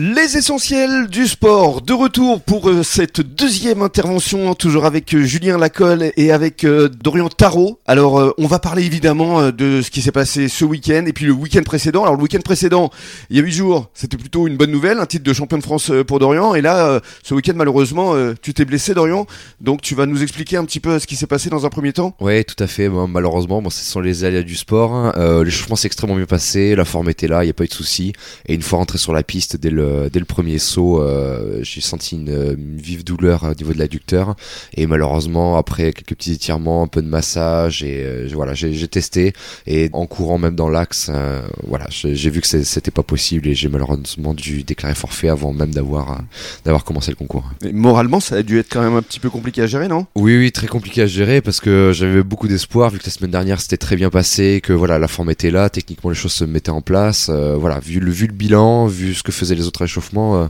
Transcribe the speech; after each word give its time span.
Les 0.00 0.36
essentiels 0.36 1.08
du 1.08 1.26
sport, 1.26 1.82
de 1.82 1.92
retour 1.92 2.40
pour 2.40 2.68
euh, 2.70 2.84
cette 2.84 3.20
deuxième 3.20 3.82
intervention, 3.82 4.54
toujours 4.54 4.84
avec 4.84 5.12
euh, 5.12 5.24
Julien 5.24 5.58
Lacolle 5.58 6.12
et 6.16 6.30
avec 6.30 6.62
euh, 6.62 6.88
Dorian 6.88 7.28
Tarot. 7.28 7.80
Alors, 7.84 8.32
on 8.38 8.46
va 8.46 8.60
parler 8.60 8.84
évidemment 8.84 9.50
de 9.50 9.82
ce 9.82 9.90
qui 9.90 10.00
s'est 10.00 10.12
passé 10.12 10.46
ce 10.46 10.64
week-end 10.64 11.02
et 11.08 11.12
puis 11.12 11.24
le 11.24 11.32
week-end 11.32 11.62
précédent. 11.64 12.04
Alors, 12.04 12.14
le 12.14 12.22
week-end 12.22 12.38
précédent, 12.44 12.90
il 13.28 13.38
y 13.38 13.40
a 13.40 13.42
huit 13.42 13.50
jours, 13.50 13.90
c'était 13.92 14.16
plutôt 14.16 14.46
une 14.46 14.56
bonne 14.56 14.70
nouvelle, 14.70 15.00
un 15.00 15.06
titre 15.06 15.24
de 15.24 15.32
champion 15.32 15.58
de 15.58 15.64
France 15.64 15.90
pour 16.06 16.20
Dorian. 16.20 16.54
Et 16.54 16.60
là, 16.60 17.00
ce 17.24 17.34
week-end, 17.34 17.54
malheureusement, 17.56 18.14
tu 18.40 18.54
t'es 18.54 18.64
blessé, 18.64 18.94
Dorian. 18.94 19.26
Donc, 19.60 19.80
tu 19.82 19.96
vas 19.96 20.06
nous 20.06 20.22
expliquer 20.22 20.58
un 20.58 20.64
petit 20.64 20.78
peu 20.78 21.00
ce 21.00 21.08
qui 21.08 21.16
s'est 21.16 21.26
passé 21.26 21.50
dans 21.50 21.66
un 21.66 21.70
premier 21.70 21.92
temps. 21.92 22.14
Ouais, 22.20 22.44
tout 22.44 22.62
à 22.62 22.68
fait. 22.68 22.88
Malheureusement, 22.88 23.60
bon, 23.62 23.70
ce 23.70 23.84
sont 23.84 23.98
les 23.98 24.22
aléas 24.22 24.42
du 24.42 24.54
sport. 24.54 24.94
hein. 24.94 25.12
Euh, 25.16 25.42
L'échauffement 25.42 25.74
s'est 25.74 25.86
extrêmement 25.86 26.14
bien 26.14 26.26
passé, 26.26 26.76
la 26.76 26.84
forme 26.84 27.10
était 27.10 27.26
là, 27.26 27.42
il 27.42 27.46
n'y 27.48 27.50
a 27.50 27.54
pas 27.54 27.64
eu 27.64 27.68
de 27.68 27.72
souci. 27.74 28.12
Et 28.46 28.54
une 28.54 28.62
fois 28.62 28.78
rentré 28.78 28.98
sur 28.98 29.12
la 29.12 29.24
piste, 29.24 29.56
dès 29.56 29.70
le, 29.70 29.87
dès 30.12 30.18
le 30.18 30.24
premier 30.24 30.58
saut, 30.58 31.00
euh, 31.00 31.60
j'ai 31.62 31.80
senti 31.80 32.16
une, 32.16 32.56
une 32.58 32.80
vive 32.80 33.04
douleur 33.04 33.44
au 33.44 33.54
niveau 33.54 33.72
de 33.72 33.78
l'adducteur. 33.78 34.34
Et 34.74 34.86
malheureusement, 34.86 35.56
après 35.56 35.92
quelques 35.92 36.14
petits 36.16 36.32
étirements, 36.32 36.82
un 36.82 36.86
peu 36.86 37.02
de 37.02 37.08
massage, 37.08 37.82
et 37.82 38.02
euh, 38.04 38.28
voilà, 38.32 38.54
j'ai 38.54 38.88
testé. 38.88 39.32
Et 39.66 39.90
en 39.92 40.06
courant 40.06 40.38
même 40.38 40.54
dans 40.54 40.68
l'axe, 40.68 41.10
euh, 41.12 41.42
voilà, 41.66 41.86
j'ai 41.90 42.30
vu 42.30 42.40
que 42.40 42.46
c'était 42.46 42.90
pas 42.90 43.02
possible 43.02 43.48
et 43.48 43.54
j'ai 43.54 43.68
malheureusement 43.68 44.34
dû 44.34 44.62
déclarer 44.62 44.94
forfait 44.94 45.28
avant 45.28 45.52
même 45.52 45.70
d'avoir 45.70 46.12
euh, 46.12 46.22
d'avoir 46.64 46.84
commencé 46.84 47.10
le 47.10 47.16
concours. 47.16 47.44
Et 47.64 47.72
moralement, 47.72 48.20
ça 48.20 48.36
a 48.36 48.42
dû 48.42 48.58
être 48.58 48.68
quand 48.70 48.82
même 48.82 48.96
un 48.96 49.02
petit 49.02 49.20
peu 49.20 49.30
compliqué 49.30 49.62
à 49.62 49.66
gérer, 49.66 49.88
non? 49.88 50.06
Oui, 50.14 50.36
oui, 50.36 50.52
très 50.52 50.66
compliqué 50.66 51.02
à 51.02 51.06
gérer 51.06 51.40
parce 51.40 51.60
que 51.60 51.92
j'avais 51.94 52.22
beaucoup 52.22 52.48
d'espoir 52.48 52.90
vu 52.90 52.98
que 52.98 53.06
la 53.06 53.12
semaine 53.12 53.30
dernière 53.30 53.60
c'était 53.60 53.76
très 53.76 53.96
bien 53.96 54.10
passé, 54.10 54.60
que 54.62 54.72
voilà 54.72 54.98
la 54.98 55.08
forme 55.08 55.30
était 55.30 55.50
là, 55.50 55.70
techniquement 55.70 56.10
les 56.10 56.16
choses 56.16 56.32
se 56.32 56.44
mettaient 56.44 56.70
en 56.70 56.82
place. 56.82 57.28
euh, 57.30 57.56
voilà, 57.56 57.80
vu 57.80 58.00
le 58.00 58.10
vu 58.10 58.26
le 58.26 58.32
bilan, 58.32 58.86
vu 58.86 59.14
ce 59.14 59.22
que 59.22 59.32
faisaient 59.32 59.54
les 59.54 59.66
autres 59.68 59.82
échauffements, 59.84 60.42
euh, 60.42 60.48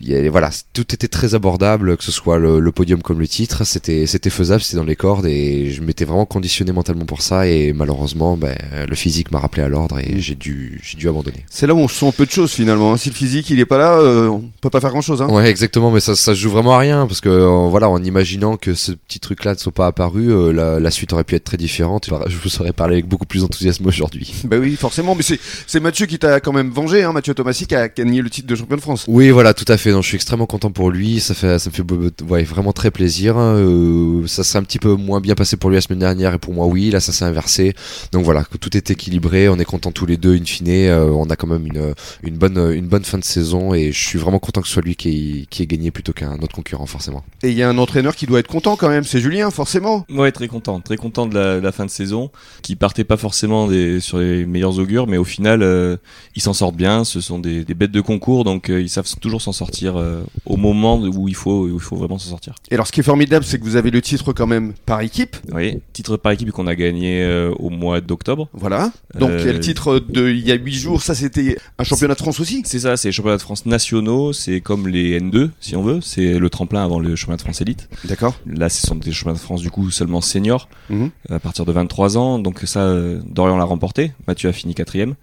il 0.00 0.08
y 0.08 0.14
a- 0.16 0.30
voilà, 0.30 0.50
tout 0.72 0.92
était 0.94 1.08
très 1.08 1.34
abordable, 1.34 1.96
que 1.96 2.04
ce 2.04 2.12
soit 2.12 2.38
le, 2.38 2.60
le 2.60 2.72
podium 2.72 3.02
comme 3.02 3.18
le 3.20 3.28
titre, 3.28 3.64
c'était 3.64 4.06
c'était 4.06 4.30
faisable, 4.30 4.62
c'était 4.62 4.76
dans 4.76 4.84
les 4.84 4.96
cordes 4.96 5.26
et 5.26 5.70
je 5.70 5.82
m'étais 5.82 6.04
vraiment 6.04 6.26
conditionné 6.26 6.72
mentalement 6.72 7.04
pour 7.06 7.22
ça 7.22 7.46
et 7.46 7.72
malheureusement, 7.72 8.36
ben, 8.36 8.56
le 8.88 8.94
physique 8.96 9.30
m'a 9.32 9.38
rappelé 9.38 9.62
à 9.62 9.68
l'ordre 9.68 9.98
et 9.98 10.20
j'ai 10.20 10.34
dû 10.34 10.80
j'ai 10.82 10.96
dû 10.98 11.08
abandonner. 11.08 11.44
C'est 11.50 11.66
là 11.66 11.74
où 11.74 11.78
on 11.78 11.88
sent 11.88 12.12
peu 12.16 12.26
de 12.26 12.30
choses 12.30 12.52
finalement. 12.52 12.92
hein. 12.92 12.96
Si 12.96 13.08
le 13.08 13.14
physique 13.14 13.50
il 13.50 13.60
est 13.60 13.64
pas 13.66 13.78
là, 13.78 13.98
euh, 13.98 14.28
on 14.28 14.44
peut 14.60 14.70
pas 14.70 14.80
faire 14.80 14.90
grand 14.90 15.00
chose. 15.00 15.22
Hein. 15.22 15.28
Ouais, 15.28 15.48
exactement, 15.48 15.90
mais 15.90 16.00
ça, 16.00 16.14
ça 16.16 16.34
joue 16.34 16.50
vraiment 16.50 16.74
à 16.74 16.78
rien 16.78 17.06
parce 17.06 17.20
que 17.20 17.28
euh, 17.28 17.68
voilà, 17.68 17.88
en 17.88 18.02
imaginant 18.02 18.56
que 18.56 18.74
ce 18.74 18.92
petit 18.92 19.20
truc-là 19.20 19.54
ne 19.54 19.58
soit 19.58 19.72
pas 19.72 19.86
apparu, 19.86 20.30
euh, 20.30 20.52
la, 20.52 20.78
la 20.80 20.90
suite 20.90 21.12
aurait 21.12 21.24
pu 21.24 21.34
être 21.34 21.44
très 21.44 21.56
différente. 21.56 22.08
Je 22.26 22.36
vous 22.36 22.60
aurais 22.60 22.72
parlé 22.72 22.94
avec 22.96 23.06
beaucoup 23.06 23.26
plus 23.26 23.40
d'enthousiasme 23.42 23.86
aujourd'hui. 23.86 24.34
Bah 24.44 24.56
oui, 24.60 24.76
forcément. 24.76 25.14
Mais 25.14 25.22
c'est 25.22 25.40
c'est 25.66 25.80
Mathieu 25.80 26.06
qui 26.06 26.18
t'a 26.18 26.40
quand 26.40 26.52
même 26.52 26.70
vengé, 26.70 27.02
hein, 27.02 27.12
Mathieu 27.12 27.34
Tomassi 27.34 27.66
qui 27.66 27.74
a 27.74 27.88
gagné 27.88 28.22
le 28.22 28.30
titre 28.30 28.46
de 28.46 28.54
champion 28.54 28.76
de 28.76 28.80
France. 28.80 29.04
Oui, 29.08 29.30
voilà, 29.30 29.54
tout 29.54 29.64
à 29.68 29.76
fait. 29.76 29.85
Donc, 29.92 30.02
je 30.02 30.08
suis 30.08 30.16
extrêmement 30.16 30.46
content 30.46 30.70
pour 30.70 30.90
lui. 30.90 31.20
Ça 31.20 31.34
fait, 31.34 31.58
ça 31.58 31.70
me 31.70 31.74
fait 31.74 31.84
ouais, 32.24 32.42
vraiment 32.44 32.72
très 32.72 32.90
plaisir. 32.90 33.34
Euh, 33.38 34.26
ça 34.26 34.44
s'est 34.44 34.58
un 34.58 34.62
petit 34.62 34.78
peu 34.78 34.94
moins 34.94 35.20
bien 35.20 35.34
passé 35.34 35.56
pour 35.56 35.70
lui 35.70 35.76
la 35.76 35.80
semaine 35.80 35.98
dernière 35.98 36.34
et 36.34 36.38
pour 36.38 36.54
moi, 36.54 36.66
oui. 36.66 36.90
Là, 36.90 37.00
ça 37.00 37.12
s'est 37.12 37.24
inversé. 37.24 37.74
Donc 38.12 38.24
voilà, 38.24 38.44
que 38.44 38.56
tout 38.56 38.76
est 38.76 38.90
équilibré. 38.90 39.48
On 39.48 39.58
est 39.58 39.64
content 39.64 39.92
tous 39.92 40.06
les 40.06 40.16
deux, 40.16 40.36
in 40.36 40.44
fine. 40.44 40.68
Euh, 40.68 41.10
on 41.10 41.30
a 41.30 41.36
quand 41.36 41.46
même 41.46 41.66
une, 41.66 41.94
une 42.22 42.36
bonne, 42.36 42.58
une 42.74 42.86
bonne 42.86 43.04
fin 43.04 43.18
de 43.18 43.24
saison 43.24 43.74
et 43.74 43.92
je 43.92 44.06
suis 44.06 44.18
vraiment 44.18 44.38
content 44.38 44.60
que 44.60 44.68
ce 44.68 44.74
soit 44.74 44.82
lui 44.82 44.96
qui 44.96 45.08
ait, 45.08 45.46
qui 45.46 45.62
ait 45.62 45.66
gagné 45.66 45.90
plutôt 45.90 46.12
qu'un 46.12 46.38
autre 46.38 46.54
concurrent, 46.54 46.86
forcément. 46.86 47.24
Et 47.42 47.50
il 47.50 47.56
y 47.56 47.62
a 47.62 47.68
un 47.68 47.78
entraîneur 47.78 48.16
qui 48.16 48.26
doit 48.26 48.40
être 48.40 48.48
content 48.48 48.76
quand 48.76 48.88
même, 48.88 49.04
c'est 49.04 49.20
Julien, 49.20 49.50
forcément. 49.50 50.04
Ouais, 50.10 50.32
très 50.32 50.48
content, 50.48 50.80
très 50.80 50.96
content 50.96 51.26
de 51.26 51.38
la, 51.38 51.72
fin 51.72 51.84
de 51.84 51.90
saison, 51.90 52.30
qui 52.62 52.76
partait 52.76 53.04
pas 53.04 53.16
forcément 53.16 53.66
des, 53.66 54.00
sur 54.00 54.18
les 54.18 54.46
meilleurs 54.46 54.78
augures, 54.78 55.06
mais 55.06 55.16
au 55.16 55.24
final, 55.24 55.62
euh, 55.62 55.96
ils 56.34 56.42
s'en 56.42 56.52
sortent 56.52 56.76
bien. 56.76 57.04
Ce 57.04 57.20
sont 57.20 57.38
des, 57.38 57.64
des 57.64 57.74
bêtes 57.74 57.90
de 57.90 58.00
concours, 58.00 58.44
donc 58.44 58.70
euh, 58.70 58.80
ils 58.80 58.88
savent 58.88 59.08
toujours 59.20 59.42
s'en 59.42 59.52
sortir 59.52 59.75
euh, 59.84 60.22
au 60.44 60.56
moment 60.56 60.98
où 60.98 61.28
il 61.28 61.34
faut, 61.34 61.64
où 61.64 61.74
il 61.74 61.80
faut 61.80 61.96
vraiment 61.96 62.18
s'en 62.18 62.30
sortir. 62.30 62.54
Et 62.70 62.74
alors 62.74 62.86
ce 62.86 62.92
qui 62.92 63.00
est 63.00 63.04
formidable, 63.04 63.44
c'est 63.44 63.58
que 63.58 63.64
vous 63.64 63.76
avez 63.76 63.90
le 63.90 64.00
titre 64.00 64.32
quand 64.32 64.46
même 64.46 64.72
par 64.86 65.00
équipe. 65.00 65.36
Oui, 65.52 65.80
titre 65.92 66.16
par 66.16 66.32
équipe 66.32 66.50
qu'on 66.52 66.66
a 66.66 66.74
gagné 66.74 67.22
euh, 67.22 67.52
au 67.58 67.70
mois 67.70 68.00
d'octobre. 68.00 68.48
Voilà. 68.52 68.92
Donc 69.18 69.30
il 69.38 69.46
y 69.46 69.48
a 69.48 69.52
le 69.52 69.60
titre 69.60 69.98
de 69.98 70.28
il 70.30 70.46
y 70.46 70.52
a 70.52 70.54
8 70.54 70.72
jours, 70.72 71.02
ça 71.02 71.14
c'était 71.14 71.56
un 71.78 71.84
championnat 71.84 72.14
de 72.14 72.20
France 72.20 72.40
aussi. 72.40 72.62
C'est 72.64 72.80
ça, 72.80 72.96
c'est 72.96 73.08
les 73.08 73.12
championnats 73.12 73.36
de 73.36 73.42
France 73.42 73.66
nationaux, 73.66 74.32
c'est 74.32 74.60
comme 74.60 74.88
les 74.88 75.20
N2 75.20 75.50
si 75.60 75.76
on 75.76 75.82
veut, 75.82 76.00
c'est 76.00 76.38
le 76.38 76.50
tremplin 76.50 76.84
avant 76.84 76.98
le 76.98 77.16
championnat 77.16 77.36
de 77.36 77.42
France 77.42 77.60
élite. 77.60 77.88
D'accord. 78.04 78.34
Là, 78.46 78.68
ce 78.68 78.86
sont 78.86 78.94
des 78.94 79.12
championnats 79.12 79.38
de 79.38 79.42
France 79.44 79.62
du 79.62 79.70
coup 79.70 79.90
seulement 79.90 80.20
seniors. 80.20 80.68
Mhm. 80.88 81.10
à 81.30 81.38
partir 81.38 81.64
de 81.64 81.72
23 81.72 82.16
ans. 82.16 82.38
Donc 82.38 82.60
ça, 82.64 82.80
euh, 82.80 83.20
Dorian 83.26 83.56
l'a 83.56 83.64
remporté. 83.64 84.12
Mathieu 84.26 84.48
a 84.48 84.52
fini 84.52 84.74
quatrième. 84.74 85.14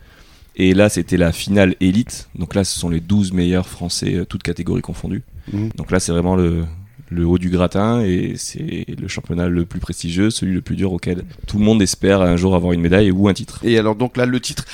Et 0.55 0.73
là, 0.73 0.89
c'était 0.89 1.17
la 1.17 1.31
finale 1.31 1.75
élite. 1.79 2.29
Donc 2.35 2.55
là, 2.55 2.63
ce 2.63 2.79
sont 2.79 2.89
les 2.89 2.99
12 2.99 3.33
meilleurs 3.33 3.67
Français, 3.67 4.15
euh, 4.15 4.25
toutes 4.25 4.43
catégories 4.43 4.81
confondues. 4.81 5.23
Mhm. 5.51 5.69
Donc 5.75 5.91
là, 5.91 5.99
c'est 5.99 6.11
vraiment 6.11 6.35
le, 6.35 6.63
le 7.09 7.25
haut 7.25 7.37
du 7.37 7.49
gratin 7.49 8.01
et 8.01 8.33
c'est 8.37 8.85
le 8.99 9.07
championnat 9.07 9.47
le 9.47 9.65
plus 9.65 9.79
prestigieux, 9.79 10.29
celui 10.29 10.53
le 10.53 10.61
plus 10.61 10.75
dur 10.75 10.91
auquel 10.93 11.23
tout 11.47 11.57
le 11.57 11.63
monde 11.63 11.81
espère 11.81 12.21
un 12.21 12.35
jour 12.35 12.55
avoir 12.55 12.73
une 12.73 12.81
médaille 12.81 13.11
ou 13.11 13.27
un 13.27 13.33
titre. 13.33 13.59
Et 13.63 13.77
alors 13.77 13.95
donc 13.95 14.17
là 14.17 14.25
le 14.25 14.39
titre 14.39 14.65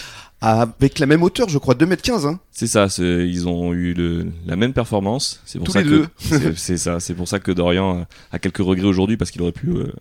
avec 0.41 0.99
la 0.99 1.05
même 1.05 1.21
hauteur, 1.23 1.49
je 1.49 1.57
crois 1.57 1.75
2m15 1.75 2.25
hein. 2.27 2.39
C'est 2.51 2.67
ça, 2.67 2.87
ils 2.99 3.47
ont 3.47 3.73
eu 3.73 3.93
le, 3.93 4.27
la 4.45 4.55
même 4.55 4.73
performance. 4.73 5.41
C'est 5.45 5.59
pour 5.59 5.67
Tous 5.67 5.73
ça 5.73 5.79
les 5.81 5.85
que 5.85 5.89
deux. 5.89 6.07
c'est- 6.19 6.57
c'est 6.57 6.77
ça, 6.77 6.99
c'est 6.99 7.13
pour 7.13 7.27
ça 7.27 7.39
que 7.39 7.51
Dorian 7.51 8.01
a, 8.31 8.35
a 8.35 8.39
quelques 8.39 8.57
regrets 8.57 8.87
aujourd'hui 8.87 9.17
parce 9.17 9.31
qu'il 9.31 9.41
aurait 9.41 9.51
pu. 9.53 9.69
euh, 9.69 9.91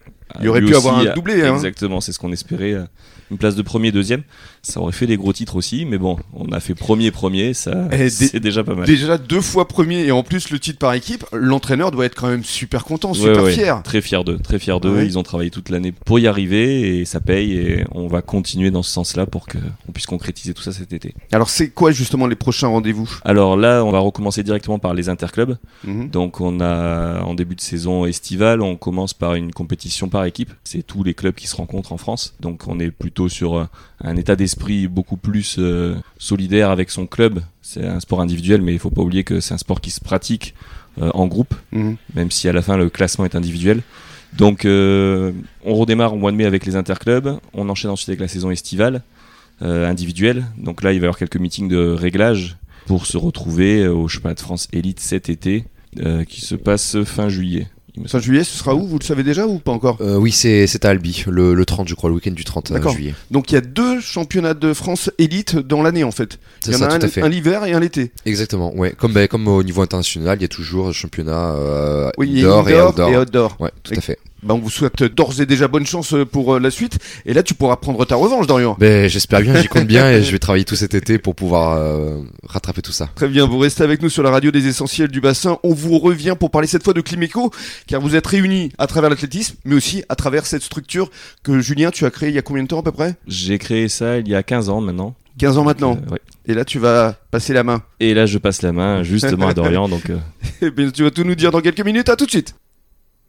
Il 0.41 0.49
aurait 0.49 0.61
pu 0.61 0.75
avoir 0.75 0.99
un 0.99 1.15
doublé, 1.15 1.43
hein. 1.43 1.55
Exactement, 1.55 2.01
c'est 2.01 2.13
ce 2.13 2.19
qu'on 2.19 2.33
espérait. 2.33 2.73
euh, 2.75 2.85
Une 3.31 3.37
place 3.39 3.55
de 3.57 3.63
premier, 3.63 3.93
deuxième, 3.93 4.23
ça 4.63 4.81
aurait 4.81 4.93
fait 4.93 5.07
des 5.07 5.17
gros 5.19 5.33
titres 5.35 5.55
aussi, 5.57 5.85
mais 5.85 5.99
bon, 5.99 6.17
on 6.33 6.51
a 6.51 6.61
fait 6.61 6.75
premier, 6.75 7.11
premier, 7.11 7.53
ça, 7.55 7.75
dé- 7.89 8.09
c'est 8.11 8.41
déjà 8.41 8.65
pas 8.65 8.75
mal. 8.75 8.87
Déjà 8.87 9.19
deux 9.19 9.43
fois 9.43 9.69
premier 9.69 10.05
et 10.07 10.11
en 10.13 10.23
plus 10.23 10.49
le 10.51 10.59
titre 10.59 10.79
par 10.79 10.95
équipe, 10.95 11.25
l'entraîneur 11.33 11.91
doit 11.91 12.07
être 12.07 12.15
quand 12.15 12.29
même 12.29 12.43
super 12.43 12.85
content, 12.85 13.11
Ouais, 13.11 13.19
super 13.19 13.43
ouais, 13.45 13.53
fier. 13.53 13.83
Très 13.85 14.01
fier 14.01 14.25
d'eux, 14.25 14.39
très 14.39 14.59
fier 14.59 14.81
d'eux. 14.81 14.95
Ouais. 14.97 15.07
Ils 15.07 15.19
ont 15.19 15.23
travaillé 15.23 15.51
toute 15.51 15.69
l'année 15.69 15.93
pour 15.93 16.19
y 16.19 16.27
arriver 16.27 16.99
et 17.01 17.05
ça 17.05 17.21
paye 17.21 17.53
et 17.53 17.85
on 17.93 18.07
va 18.09 18.23
continuer 18.23 18.71
dans 18.71 18.83
ce 18.83 18.91
sens-là 18.91 19.27
pour 19.27 19.47
qu'on 19.47 19.93
puisse 19.93 20.07
concrétiser 20.07 20.28
tout 20.33 20.63
ça 20.63 20.73
cet 20.73 20.93
été. 20.93 21.15
Alors 21.33 21.51
c'est 21.51 21.71
quoi 21.71 21.91
justement 21.91 22.27
les 22.27 22.37
prochains 22.37 22.69
rendez-vous? 22.69 23.09
Alors 23.25 23.57
là, 23.57 23.85
on 23.85 23.91
va 23.91 23.99
recommencer 23.99 24.43
directement 24.43 24.79
par 24.79 24.95
les 24.95 25.09
interclubs. 25.09 25.57
Mhm. 25.85 26.11
Donc 26.11 26.41
on 26.41 26.61
a 26.61 27.21
en 27.23 27.35
début 27.35 27.55
de 27.55 27.61
saison 27.61 28.05
estivale, 28.07 28.63
on 28.63 28.77
commence 28.77 29.15
par 29.15 29.35
une 29.35 29.53
compétition 29.53 30.09
par 30.09 30.25
équipe. 30.25 30.53
C'est 30.65 30.87
tous 30.87 31.03
les 31.05 31.15
clubs 31.15 31.35
qui 31.35 31.47
se 31.47 31.57
rencontrent 31.57 31.93
en 31.93 31.99
France. 31.99 32.35
Donc 32.41 32.65
on 32.67 32.79
est 32.81 32.91
plutôt 32.91 33.29
sur 33.29 33.57
euh, 33.57 33.65
un 34.03 34.17
état 34.17 34.37
d'esprit 34.37 34.89
beaucoup 34.89 35.17
plus 35.17 35.57
euh, 35.59 35.97
solidaire 36.19 36.71
avec 36.71 36.91
son 36.91 37.07
club. 37.07 37.41
C'est 37.63 37.85
un 37.85 38.01
sport 38.01 38.21
individuel, 38.21 38.63
mais 38.63 38.73
il 38.73 38.79
faut 38.79 38.91
pas 38.91 39.03
oublier 39.03 39.25
que 39.25 39.41
c'est 39.41 39.55
un 39.55 39.59
sport 39.59 39.81
qui 39.81 39.91
se 39.91 40.01
pratique 40.01 40.55
euh, 41.01 41.11
en 41.15 41.27
groupe, 41.27 41.55
Mhm. 41.73 41.97
même 42.15 42.31
si 42.31 42.49
à 42.49 42.53
la 42.53 42.63
fin 42.63 42.77
le 42.77 42.89
classement 42.91 43.25
est 43.25 43.35
individuel. 43.35 43.83
Donc 44.37 44.65
euh, 44.65 45.33
on 45.65 45.75
redémarre 45.75 46.13
au 46.13 46.17
mois 46.17 46.31
de 46.33 46.37
mai 46.37 46.45
avec 46.45 46.67
les 46.67 46.77
interclubs. 46.77 47.39
On 47.55 47.69
enchaîne 47.69 47.91
ensuite 47.91 48.11
avec 48.11 48.21
la 48.21 48.29
saison 48.29 48.51
estivale 48.51 49.03
euh, 49.63 49.89
individuelle. 49.89 50.47
Donc 50.57 50.83
là, 50.83 50.93
il 50.93 51.01
va 51.01 51.05
y 51.05 51.07
avoir 51.07 51.19
quelques 51.19 51.37
meetings 51.39 51.69
de 51.69 51.79
réglage 51.91 52.57
pour 52.87 53.07
se 53.07 53.17
retrouver 53.17 53.83
euh, 53.85 53.93
au 53.93 54.09
championnat 54.09 54.35
de 54.35 54.41
France 54.41 54.69
élite 54.73 55.01
cet 55.01 55.29
été 55.29 55.65
euh, 56.01 56.25
qui 56.25 56.41
se 56.41 56.55
passe 56.55 57.03
fin 57.05 57.29
juillet. 57.29 57.67
Fin 58.07 58.21
juillet, 58.21 58.45
ce 58.45 58.57
sera 58.57 58.77
où? 58.77 58.87
Vous 58.87 59.01
le 59.01 59.05
savez 59.05 59.25
déjà 59.25 59.49
ou 59.49 59.59
pas 59.59 59.73
encore? 59.73 59.99
Euh, 60.01 60.17
oui, 60.19 60.31
c'est 60.31 60.85
à 60.85 60.91
Albi, 60.91 61.25
le, 61.27 61.53
le 61.55 61.65
30, 61.65 61.89
je 61.89 61.97
crois, 61.97 62.09
le 62.09 62.15
week-end 62.15 62.31
du 62.31 62.45
30 62.45 62.71
D'accord. 62.73 62.93
juillet. 62.93 63.13
Donc 63.33 63.51
il 63.51 63.55
y 63.55 63.59
a 63.59 63.61
deux 63.61 64.01
championnats 64.01 64.55
de 64.55 64.73
France 64.73 65.11
élite 65.19 65.57
dans 65.57 65.83
l'année 65.83 66.05
en 66.05 66.13
fait. 66.13 66.39
Il 66.67 66.73
y 66.73 66.75
en 66.77 66.79
ça, 66.79 66.87
a 66.87 66.95
un, 66.95 66.99
tout 67.01 67.07
à 67.07 67.09
fait. 67.09 67.23
un 67.23 67.29
l'hiver 67.29 67.65
et 67.65 67.73
un 67.73 67.81
l'été. 67.81 68.13
Exactement, 68.25 68.73
ouais. 68.77 68.93
Comme, 68.97 69.13
ben, 69.13 69.27
comme 69.27 69.49
au 69.49 69.65
niveau 69.65 69.83
international, 69.83 70.39
il 70.39 70.43
y 70.43 70.45
a 70.45 70.49
toujours 70.49 70.93
championnat 70.93 71.55
euh, 71.57 72.11
Oui, 72.19 72.39
indoor 72.39 72.69
et 72.71 72.81
outdoor. 72.81 73.11
et 73.11 73.19
outdoor. 73.19 73.57
Ouais, 73.59 73.73
tout 73.83 73.95
Et- 73.95 73.99
à 73.99 74.01
fait. 74.01 74.19
Bah, 74.43 74.55
on 74.55 74.59
vous 74.59 74.71
souhaite 74.71 75.03
d'ores 75.03 75.41
et 75.41 75.47
déjà 75.47 75.67
bonne 75.67 75.87
chance 75.87 76.15
euh, 76.15 76.25
pour 76.25 76.55
euh, 76.55 76.61
la 76.61 76.71
suite. 76.71 76.99
Et 77.27 77.35
là, 77.35 77.43
tu 77.43 77.55
pourras 77.55 77.77
prendre 77.77 78.05
ta 78.05 78.15
revanche, 78.15 78.47
Dorian. 78.47 78.77
Ben, 78.79 79.09
j'espère 79.09 79.41
bien, 79.41 79.61
j'y 79.61 79.67
compte 79.69 79.87
bien 79.87 80.11
et 80.11 80.23
je 80.23 80.31
vais 80.31 80.39
travailler 80.39 80.65
tout 80.65 80.77
cet 80.77 80.95
été 80.95 81.19
pour 81.19 81.35
pouvoir 81.35 81.77
euh, 81.77 82.23
rattraper 82.45 82.81
tout 82.83 82.93
ça. 82.93 83.11
Très 83.17 83.29
bien, 83.29 83.47
vous 83.47 83.59
restez 83.59 83.83
avec 83.83 84.01
nous 84.01 84.09
sur 84.09 84.23
la 84.23 84.31
radio 84.31 84.51
des 84.51 84.69
essentiels 84.69 85.09
du 85.09 85.21
bassin. 85.21 85.59
On 85.65 85.75
vous 85.75 85.99
revient 85.99 86.37
pour 86.39 86.51
parler 86.51 86.69
cette 86.69 86.85
fois 86.85 86.95
de 86.95 87.01
Climéco, 87.01 87.51
car 87.87 88.01
vous 88.01 88.15
êtes 88.15 88.27
réunis 88.27 88.71
à 88.79 88.87
travers 88.87 89.11
l'athlétisme, 89.11 89.57
mais 89.65 89.75
aussi 89.75 90.05
à 90.09 90.15
travers 90.15 90.47
cette 90.47 90.63
structure 90.63 91.11
que 91.43 91.61
Julien, 91.61 91.91
tu 91.91 92.05
as 92.05 92.11
créée 92.11 92.29
il 92.29 92.35
y 92.35 92.39
a 92.39 92.43
combien 92.43 92.63
de 92.63 92.69
temps 92.69 92.79
à 92.81 92.83
peu 92.83 92.93
près? 92.93 93.17
J'ai 93.27 93.59
créé 93.59 93.89
ça 93.89 94.19
il 94.19 94.29
y 94.29 94.35
a 94.35 94.43
15 94.43 94.69
ans 94.69 94.81
maintenant. 94.81 95.15
15 95.39 95.59
ans 95.59 95.65
maintenant? 95.65 95.99
Euh, 96.09 96.13
ouais. 96.13 96.21
Et 96.47 96.55
là, 96.55 96.65
tu 96.65 96.79
vas 96.79 97.15
passer 97.31 97.53
la 97.53 97.63
main. 97.63 97.83
Et 98.01 98.15
là, 98.15 98.27
je 98.27 98.39
passe 98.39 98.63
la 98.63 98.73
main 98.73 99.03
justement 99.03 99.49
à 99.49 99.55
Dorian. 99.55 99.89
donc, 99.89 100.11
euh, 100.11 100.19
Eh 100.63 100.71
bien, 100.71 100.91
tu 100.91 101.05
vas 101.05 101.11
tout 101.11 101.25
nous 101.25 101.35
dire 101.35 101.51
dans 101.51 101.61
quelques 101.61 101.85
minutes. 101.85 102.09
À 102.09 102.17
tout 102.17 102.27
de 102.27 102.31
suite. 102.31 102.55